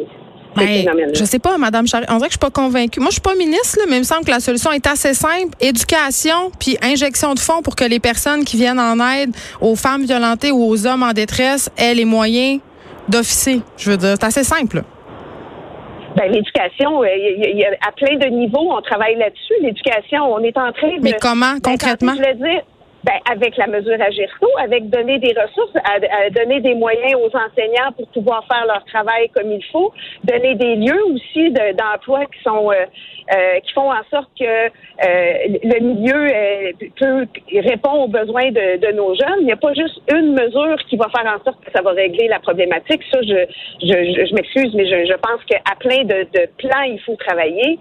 ben, 0.57 1.13
je 1.15 1.25
sais 1.25 1.39
pas, 1.39 1.59
Madame 1.59 1.87
Charest. 1.87 2.11
On 2.11 2.17
dirait 2.17 2.29
que 2.29 2.35
je 2.35 2.39
suis 2.39 2.51
pas 2.51 2.51
convaincue. 2.51 2.99
Moi, 2.99 3.11
je 3.11 3.15
suis 3.15 3.21
pas 3.21 3.35
ministre, 3.35 3.79
mais 3.89 3.97
il 3.97 4.01
me 4.01 4.05
semble 4.05 4.25
que 4.25 4.31
la 4.31 4.41
solution 4.41 4.73
est 4.73 4.87
assez 4.87 5.15
simple. 5.15 5.55
Éducation, 5.61 6.51
puis 6.59 6.77
injection 6.83 7.35
de 7.35 7.39
fonds 7.39 7.63
pour 7.63 7.77
que 7.77 7.85
les 7.85 8.01
personnes 8.01 8.45
qui 8.45 8.57
viennent 8.57 8.81
en 8.81 8.99
aide 9.15 9.31
aux 9.61 9.77
femmes 9.77 10.05
violentées 10.05 10.51
ou 10.51 10.65
aux 10.65 10.87
hommes 10.87 11.05
en 11.05 11.13
détresse 11.13 11.71
aient 11.77 11.95
les 11.95 12.05
moyens 12.05 12.61
d'officier. 13.09 13.63
Je 13.77 13.93
veux 13.93 13.97
dire, 13.97 14.15
c'est 14.19 14.27
assez 14.27 14.45
simple. 14.45 14.83
Ben, 16.17 16.31
l'éducation, 16.33 17.03
euh, 17.03 17.07
il 17.17 17.57
y, 17.57 17.65
a 17.65 17.71
à 17.87 17.93
plein 17.93 18.17
de 18.17 18.27
niveaux, 18.27 18.73
on 18.73 18.81
travaille 18.83 19.17
là-dessus. 19.17 19.55
L'éducation, 19.63 20.25
on 20.25 20.41
est 20.41 20.57
en 20.57 20.73
train 20.73 20.97
de. 20.97 21.03
Mais 21.03 21.17
comment, 21.21 21.55
concrètement? 21.63 22.15
Je 22.17 22.33
dire, 22.35 22.63
ben, 23.05 23.19
avec 23.31 23.57
la 23.57 23.67
mesure 23.67 24.01
Agirto, 24.01 24.47
avec 24.59 24.91
donner 24.91 25.19
des 25.19 25.35
ressources, 25.41 25.75
à, 25.85 26.31
donner 26.31 26.61
des 26.61 26.75
moyens 26.75 27.15
aux 27.15 27.35
enseignants 27.37 27.93
pour 27.97 28.09
pouvoir 28.09 28.47
faire 28.47 28.67
leur 28.67 28.85
travail 28.85 29.29
comme 29.31 29.51
il 29.51 29.65
faut, 29.67 29.93
donner 30.25 30.55
des 30.55 30.77
lieux 30.77 31.05
aussi 31.07 31.51
d'emploi 31.51 32.27
qui 32.27 32.43
sont 32.43 32.71
euh, 32.71 32.85
euh, 33.33 33.61
qui 33.61 33.73
font 33.75 33.93
en 33.93 34.03
sorte 34.11 34.29
que 34.37 34.45
euh, 34.45 34.69
le 35.63 35.79
milieu 35.79 36.17
euh, 36.17 36.73
peut 36.99 37.27
répondre 37.63 38.01
aux 38.01 38.09
besoins 38.09 38.51
de, 38.51 38.93
nos 38.93 39.15
jeunes. 39.15 39.41
Il 39.41 39.47
n'y 39.47 39.53
a 39.53 39.57
pas 39.57 39.73
juste 39.73 40.01
une 40.13 40.33
mesure 40.33 40.77
qui 40.89 40.97
va 40.97 41.07
faire 41.15 41.33
en 41.33 41.41
sorte 41.45 41.65
que 41.65 41.71
ça 41.71 41.81
va 41.81 41.93
régler 41.93 42.27
la 42.27 42.41
problématique. 42.41 43.03
Ça, 43.13 43.21
je, 43.23 43.47
je, 43.83 44.27
je, 44.27 44.35
m'excuse, 44.35 44.75
mais 44.75 44.85
je, 44.85 45.07
je 45.07 45.15
pense 45.15 45.45
qu'à 45.47 45.77
plein 45.79 46.03
de, 46.03 46.27
plans, 46.59 46.83
il 46.83 46.99
faut 47.07 47.15
travailler. 47.15 47.79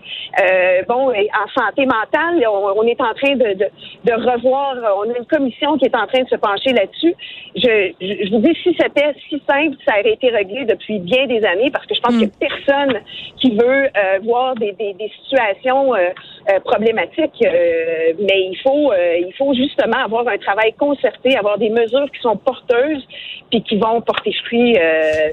bon, 0.87 1.09
en 1.09 1.59
santé 1.59 1.87
mentale, 1.87 2.45
on, 2.47 2.83
est 2.83 3.01
en 3.01 3.13
train 3.15 3.35
de, 3.35 3.53
de, 3.53 3.65
de, 4.03 4.13
revoir, 4.13 4.75
a 5.09 5.17
une 5.17 5.25
commission 5.25 5.77
qui 5.77 5.85
est 5.85 5.95
en 5.95 6.07
train 6.07 6.23
de 6.23 6.29
se 6.29 6.35
pencher 6.35 6.73
là-dessus. 6.73 7.13
Je, 7.55 7.91
je, 8.01 8.29
vous 8.31 8.41
dis, 8.41 8.55
si 8.63 8.75
c'était 8.79 9.13
si 9.27 9.41
simple, 9.49 9.77
ça 9.87 9.99
aurait 9.99 10.13
été 10.13 10.29
réglé 10.29 10.65
depuis 10.65 10.99
bien 10.99 11.25
des 11.27 11.43
années, 11.45 11.71
parce 11.71 11.85
que 11.85 11.95
je 11.95 12.01
pense 12.01 12.13
mm. 12.13 12.19
qu'il 12.19 12.27
n'y 12.27 12.33
a 12.33 12.49
personne 12.49 13.01
qui 13.37 13.51
veut 13.55 13.89
voir 14.23 14.55
des, 14.55 14.73
des, 14.73 14.93
des 14.93 15.11
situations 15.23 15.39
situation 15.59 15.95
euh, 15.95 16.09
euh, 16.49 16.59
problématique, 16.61 17.43
euh, 17.43 18.13
mais 18.19 18.49
il 18.51 18.57
faut, 18.63 18.91
il 18.93 19.33
faut 19.37 19.53
justement 19.53 20.03
avoir 20.03 20.27
un 20.27 20.37
travail 20.37 20.73
concerté, 20.77 21.37
avoir 21.37 21.57
des 21.57 21.69
mesures 21.69 22.09
qui 22.13 22.21
sont 22.21 22.37
porteuses 22.37 23.03
puis 23.51 23.63
qui 23.63 23.77
vont 23.77 24.01
porter 24.01 24.33
fruit 24.45 24.77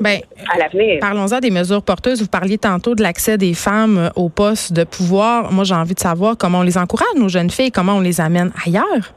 ben, 0.01 0.21
à 0.53 0.59
l'avenir. 0.59 0.99
Parlons-en 1.01 1.39
des 1.39 1.51
mesures 1.51 1.83
porteuses. 1.83 2.23
Vous 2.23 2.29
parliez 2.29 2.59
tantôt 2.59 2.95
de 2.95 3.03
l'accès 3.03 3.37
des 3.37 3.55
femmes 3.55 4.11
aux 4.17 4.29
postes 4.29 4.73
de 4.73 4.85
pouvoir. 4.85 5.53
Moi, 5.53 5.65
j'ai 5.65 5.75
envie 5.75 5.95
de 5.95 6.01
savoir 6.01 6.37
comment 6.39 6.61
on 6.61 6.63
les 6.63 6.79
encourage, 6.79 7.15
nos 7.17 7.29
jeunes 7.29 7.51
filles, 7.51 7.71
comment 7.71 7.97
on 7.97 8.01
les 8.01 8.21
amène 8.21 8.53
ailleurs 8.67 9.13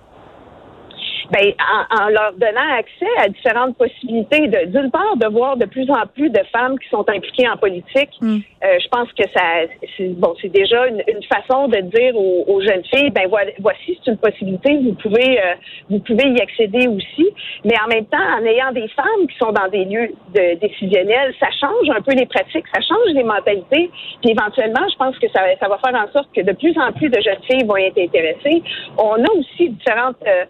ben, 1.31 1.53
en, 1.99 2.09
leur 2.09 2.33
donnant 2.33 2.77
accès 2.77 3.07
à 3.17 3.29
différentes 3.29 3.77
possibilités, 3.77 4.47
de, 4.47 4.65
d'une 4.65 4.91
part, 4.91 5.15
de 5.17 5.27
voir 5.27 5.57
de 5.57 5.65
plus 5.65 5.89
en 5.89 6.05
plus 6.13 6.29
de 6.29 6.41
femmes 6.51 6.77
qui 6.79 6.89
sont 6.89 7.07
impliquées 7.07 7.47
en 7.47 7.57
politique. 7.57 8.09
Mm. 8.21 8.37
Euh, 8.63 8.77
je 8.81 8.87
pense 8.89 9.11
que 9.13 9.23
ça, 9.33 9.67
c'est, 9.95 10.09
bon, 10.19 10.33
c'est 10.41 10.49
déjà 10.49 10.87
une, 10.87 11.03
façon 11.29 11.67
de 11.67 11.77
dire 11.77 12.15
aux, 12.15 12.59
jeunes 12.61 12.83
filles, 12.85 13.11
ben 13.11 13.29
voici, 13.59 13.99
c'est 14.03 14.11
une 14.11 14.17
possibilité, 14.17 14.77
vous 14.77 14.93
pouvez, 14.93 15.39
euh, 15.39 15.53
vous 15.89 15.99
pouvez 15.99 16.27
y 16.29 16.41
accéder 16.41 16.87
aussi. 16.87 17.27
Mais 17.63 17.75
en 17.83 17.87
même 17.87 18.05
temps, 18.05 18.17
en 18.17 18.43
ayant 18.43 18.71
des 18.71 18.87
femmes 18.89 19.27
qui 19.29 19.37
sont 19.37 19.51
dans 19.51 19.67
des 19.69 19.85
lieux 19.85 20.11
de, 20.33 20.59
décisionnels, 20.59 21.33
ça 21.39 21.47
change 21.59 21.89
un 21.95 22.01
peu 22.01 22.13
les 22.13 22.25
pratiques, 22.25 22.65
ça 22.73 22.81
change 22.81 23.13
les 23.13 23.23
mentalités. 23.23 23.91
Puis 24.21 24.31
éventuellement, 24.31 24.87
je 24.91 24.97
pense 24.97 25.17
que 25.19 25.27
ça, 25.29 25.41
ça 25.59 25.67
va 25.67 25.77
faire 25.77 25.95
en 25.95 26.11
sorte 26.11 26.29
que 26.33 26.41
de 26.41 26.51
plus 26.53 26.75
en 26.79 26.91
plus 26.91 27.09
de 27.09 27.21
jeunes 27.21 27.43
filles 27.49 27.65
vont 27.65 27.77
être 27.77 27.99
intéressées. 27.99 28.63
On 28.97 29.23
a 29.23 29.31
aussi 29.37 29.69
différentes 29.69 30.17
euh, 30.27 30.45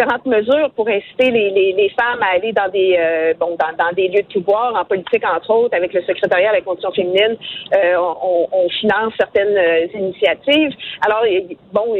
différentes 0.00 0.26
mesures 0.26 0.70
pour 0.74 0.88
inciter 0.88 1.30
les, 1.30 1.50
les, 1.50 1.72
les 1.72 1.88
femmes 1.90 2.22
à 2.22 2.34
aller 2.34 2.52
dans 2.52 2.68
des 2.70 2.96
euh, 2.98 3.34
bon 3.38 3.56
dans, 3.58 3.84
dans, 3.84 3.92
des 3.92 4.08
lieux 4.08 4.22
de 4.22 4.40
pouvoir, 4.40 4.74
en 4.74 4.84
politique 4.84 5.24
entre 5.24 5.50
autres, 5.50 5.76
avec 5.76 5.92
le 5.92 6.02
secrétariat 6.02 6.50
à 6.50 6.52
la 6.54 6.60
condition 6.60 6.90
féminine, 6.92 7.36
euh, 7.74 7.96
on, 7.96 8.48
on, 8.52 8.68
finance 8.80 9.12
certaines 9.18 9.56
euh, 9.56 9.86
initiatives. 9.94 10.74
Alors 11.04 11.24
bon, 11.72 11.94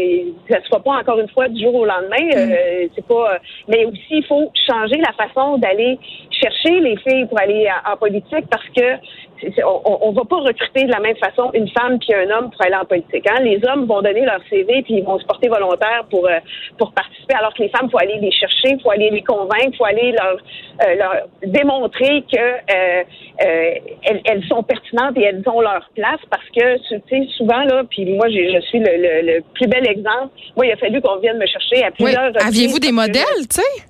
ça 0.48 0.62
se 0.62 0.68
fait 0.68 0.82
pas 0.82 0.98
encore 0.98 1.18
une 1.18 1.28
fois 1.28 1.48
du 1.48 1.62
jour 1.62 1.74
au 1.74 1.84
lendemain. 1.84 2.16
Mm. 2.20 2.88
c'est 2.94 3.06
pas, 3.06 3.38
mais 3.68 3.84
aussi 3.84 4.00
il 4.10 4.24
faut 4.26 4.50
changer 4.68 4.96
la 4.96 5.12
façon 5.12 5.58
d'aller 5.58 5.98
chercher 6.30 6.80
les 6.80 6.96
filles 6.98 7.26
pour 7.26 7.40
aller 7.40 7.68
en, 7.86 7.96
politique 7.96 8.46
parce 8.50 8.68
que 8.74 8.96
on, 9.64 10.10
ne 10.10 10.16
va 10.16 10.24
pas 10.24 10.36
recruter 10.36 10.84
de 10.84 10.90
la 10.90 11.00
même 11.00 11.16
façon 11.16 11.50
une 11.54 11.68
femme 11.70 11.98
puis 11.98 12.14
un 12.14 12.30
homme 12.30 12.50
pour 12.50 12.62
aller 12.62 12.76
en 12.76 12.84
politique. 12.84 13.26
Hein. 13.30 13.40
Les 13.42 13.60
hommes 13.68 13.86
vont 13.86 14.02
donner 14.02 14.24
leur 14.24 14.40
CV 14.48 14.82
puis 14.82 14.94
ils 14.94 15.04
vont 15.04 15.18
se 15.18 15.24
porter 15.24 15.48
volontaires 15.48 16.04
pour 16.10 16.28
pour 16.78 16.92
participer, 16.92 17.34
alors 17.34 17.54
que 17.54 17.62
les 17.62 17.68
femmes 17.68 17.90
faut 17.90 17.98
aller 17.98 18.18
les 18.20 18.32
chercher, 18.32 18.78
faut 18.82 18.90
aller 18.90 19.10
les 19.10 19.22
convaincre, 19.22 19.76
faut 19.76 19.84
aller 19.84 20.12
leur, 20.12 20.36
euh, 20.82 20.94
leur 20.94 21.28
démontrer 21.42 22.24
que 22.32 22.38
euh, 22.38 23.02
euh, 23.44 23.74
elles, 24.02 24.20
elles, 24.24 24.44
sont 24.48 24.62
pertinentes 24.62 25.16
et 25.16 25.24
elles 25.24 25.42
ont 25.46 25.60
leur 25.60 25.88
place 25.94 26.20
parce 26.30 26.46
que 26.54 26.78
tu 26.88 27.00
sais 27.08 27.26
souvent 27.36 27.62
là, 27.64 27.82
puis 27.88 28.04
moi 28.14 28.28
je 28.28 28.60
suis 28.68 28.78
le, 28.78 29.22
le, 29.22 29.40
plus 29.54 29.66
bel 29.66 29.88
exemple. 29.88 30.30
Moi 30.56 30.66
il 30.66 30.72
a 30.72 30.76
fallu 30.76 31.00
qu'on 31.00 31.16
vienne 31.16 31.38
me 31.38 31.46
chercher 31.46 31.84
à 31.84 31.90
plusieurs. 31.90 32.32
Oui. 32.32 32.46
Aviez-vous 32.46 32.78
des 32.78 32.92
modèles, 32.92 33.46
tu 33.48 33.60
sais? 33.60 33.89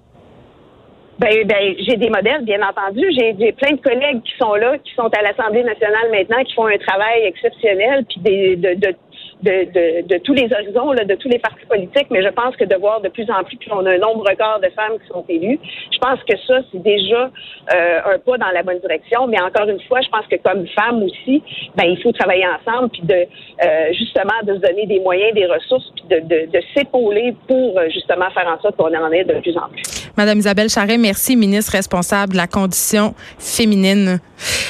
Ben, 1.21 1.47
ben 1.47 1.75
j'ai 1.79 1.97
des 1.97 2.09
modèles, 2.09 2.45
bien 2.45 2.61
entendu. 2.67 3.05
J'ai 3.13 3.53
plein 3.53 3.73
de 3.73 3.81
collègues 3.83 4.23
qui 4.23 4.33
sont 4.39 4.55
là, 4.55 4.79
qui 4.79 4.95
sont 4.95 5.09
à 5.09 5.21
l'Assemblée 5.21 5.63
nationale 5.63 6.11
maintenant, 6.11 6.43
qui 6.45 6.55
font 6.55 6.67
un 6.67 6.79
travail 6.79 7.25
exceptionnel, 7.25 8.07
puis 8.09 8.21
des, 8.21 8.57
de, 8.57 8.75
de 8.75 8.95
de, 9.43 10.07
de, 10.07 10.19
tous 10.19 10.35
les 10.35 10.53
horizons, 10.53 10.93
là, 10.93 11.05
de 11.05 11.15
tous 11.15 11.29
les 11.29 11.39
partis 11.39 11.65
politiques, 11.67 12.09
mais 12.11 12.23
je 12.23 12.29
pense 12.29 12.55
que 12.57 12.65
de 12.65 12.77
voir 12.77 13.01
de 13.01 13.09
plus 13.09 13.29
en 13.31 13.43
plus 13.43 13.59
qu'on 13.59 13.87
a 13.87 13.95
un 13.95 13.99
nombre 13.99 14.29
record 14.29 14.61
de 14.61 14.69
femmes 14.71 14.99
qui 15.01 15.09
sont 15.09 15.25
élues, 15.29 15.59
je 15.93 15.99
pense 15.99 16.23
que 16.25 16.37
ça, 16.47 16.61
c'est 16.71 16.83
déjà 16.83 17.31
euh, 17.75 18.15
un 18.15 18.19
pas 18.19 18.37
dans 18.37 18.51
la 18.53 18.63
bonne 18.63 18.79
direction. 18.81 19.27
Mais 19.27 19.41
encore 19.41 19.69
une 19.69 19.81
fois, 19.83 20.01
je 20.03 20.09
pense 20.09 20.27
que 20.27 20.37
comme 20.37 20.67
femme 20.69 21.03
aussi, 21.03 21.43
ben, 21.75 21.85
il 21.85 22.01
faut 22.03 22.13
travailler 22.13 22.47
ensemble, 22.47 22.91
puis 22.91 23.03
de 23.03 23.15
euh, 23.15 23.93
justement 23.93 24.39
de 24.43 24.55
se 24.55 24.61
donner 24.61 24.87
des 24.87 25.01
moyens, 25.01 25.33
des 25.35 25.47
ressources, 25.47 25.91
puis 25.97 26.05
de, 26.11 26.21
de, 26.21 26.51
de 26.51 26.61
s'épauler 26.75 27.35
pour 27.49 27.79
euh, 27.79 27.89
justement 27.89 28.31
faire 28.31 28.47
en 28.47 28.61
sorte 28.61 28.77
qu'on 28.77 28.95
en 28.95 29.11
ait 29.11 29.25
de 29.25 29.41
plus 29.41 29.57
en 29.57 29.69
plus. 29.69 30.00
Madame 30.17 30.39
Isabelle 30.39 30.69
Charret, 30.69 30.99
merci, 30.99 31.37
ministre 31.37 31.73
responsable 31.73 32.33
de 32.33 32.37
la 32.37 32.47
condition 32.47 33.15
féminine. 33.39 34.21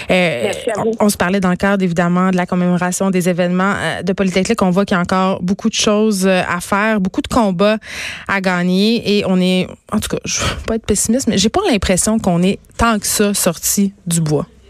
merci 0.08 0.70
à 0.70 0.82
vous. 0.82 0.92
On, 1.00 1.06
on, 1.06 1.08
se 1.08 1.16
parlait 1.16 1.40
dans 1.40 1.50
le 1.50 1.56
cadre, 1.56 1.82
évidemment, 1.82 2.30
de 2.30 2.36
la 2.36 2.46
commémoration 2.46 3.10
des 3.10 3.28
événements 3.28 3.74
de 4.02 4.12
Polytechnique 4.12 4.60
on 4.62 4.70
voit 4.70 4.84
qu'il 4.84 4.94
y 4.94 4.98
a 4.98 5.00
encore 5.00 5.42
beaucoup 5.42 5.68
de 5.68 5.74
choses 5.74 6.26
euh, 6.26 6.42
à 6.48 6.60
faire, 6.60 7.00
beaucoup 7.00 7.22
de 7.22 7.28
combats 7.28 7.78
à 8.28 8.40
gagner 8.40 9.18
et 9.18 9.24
on 9.26 9.40
est, 9.40 9.66
en 9.92 9.98
tout 9.98 10.08
cas, 10.08 10.18
je 10.24 10.40
veux 10.40 10.56
pas 10.66 10.76
être 10.76 10.86
pessimiste, 10.86 11.26
mais 11.28 11.38
j'ai 11.38 11.48
pas 11.48 11.60
l'impression 11.70 12.18
qu'on 12.18 12.42
est 12.42 12.58
tant 12.76 12.98
que 12.98 13.06
ça 13.06 13.34
sorti 13.34 13.92
du 14.06 14.20
bois. 14.20 14.46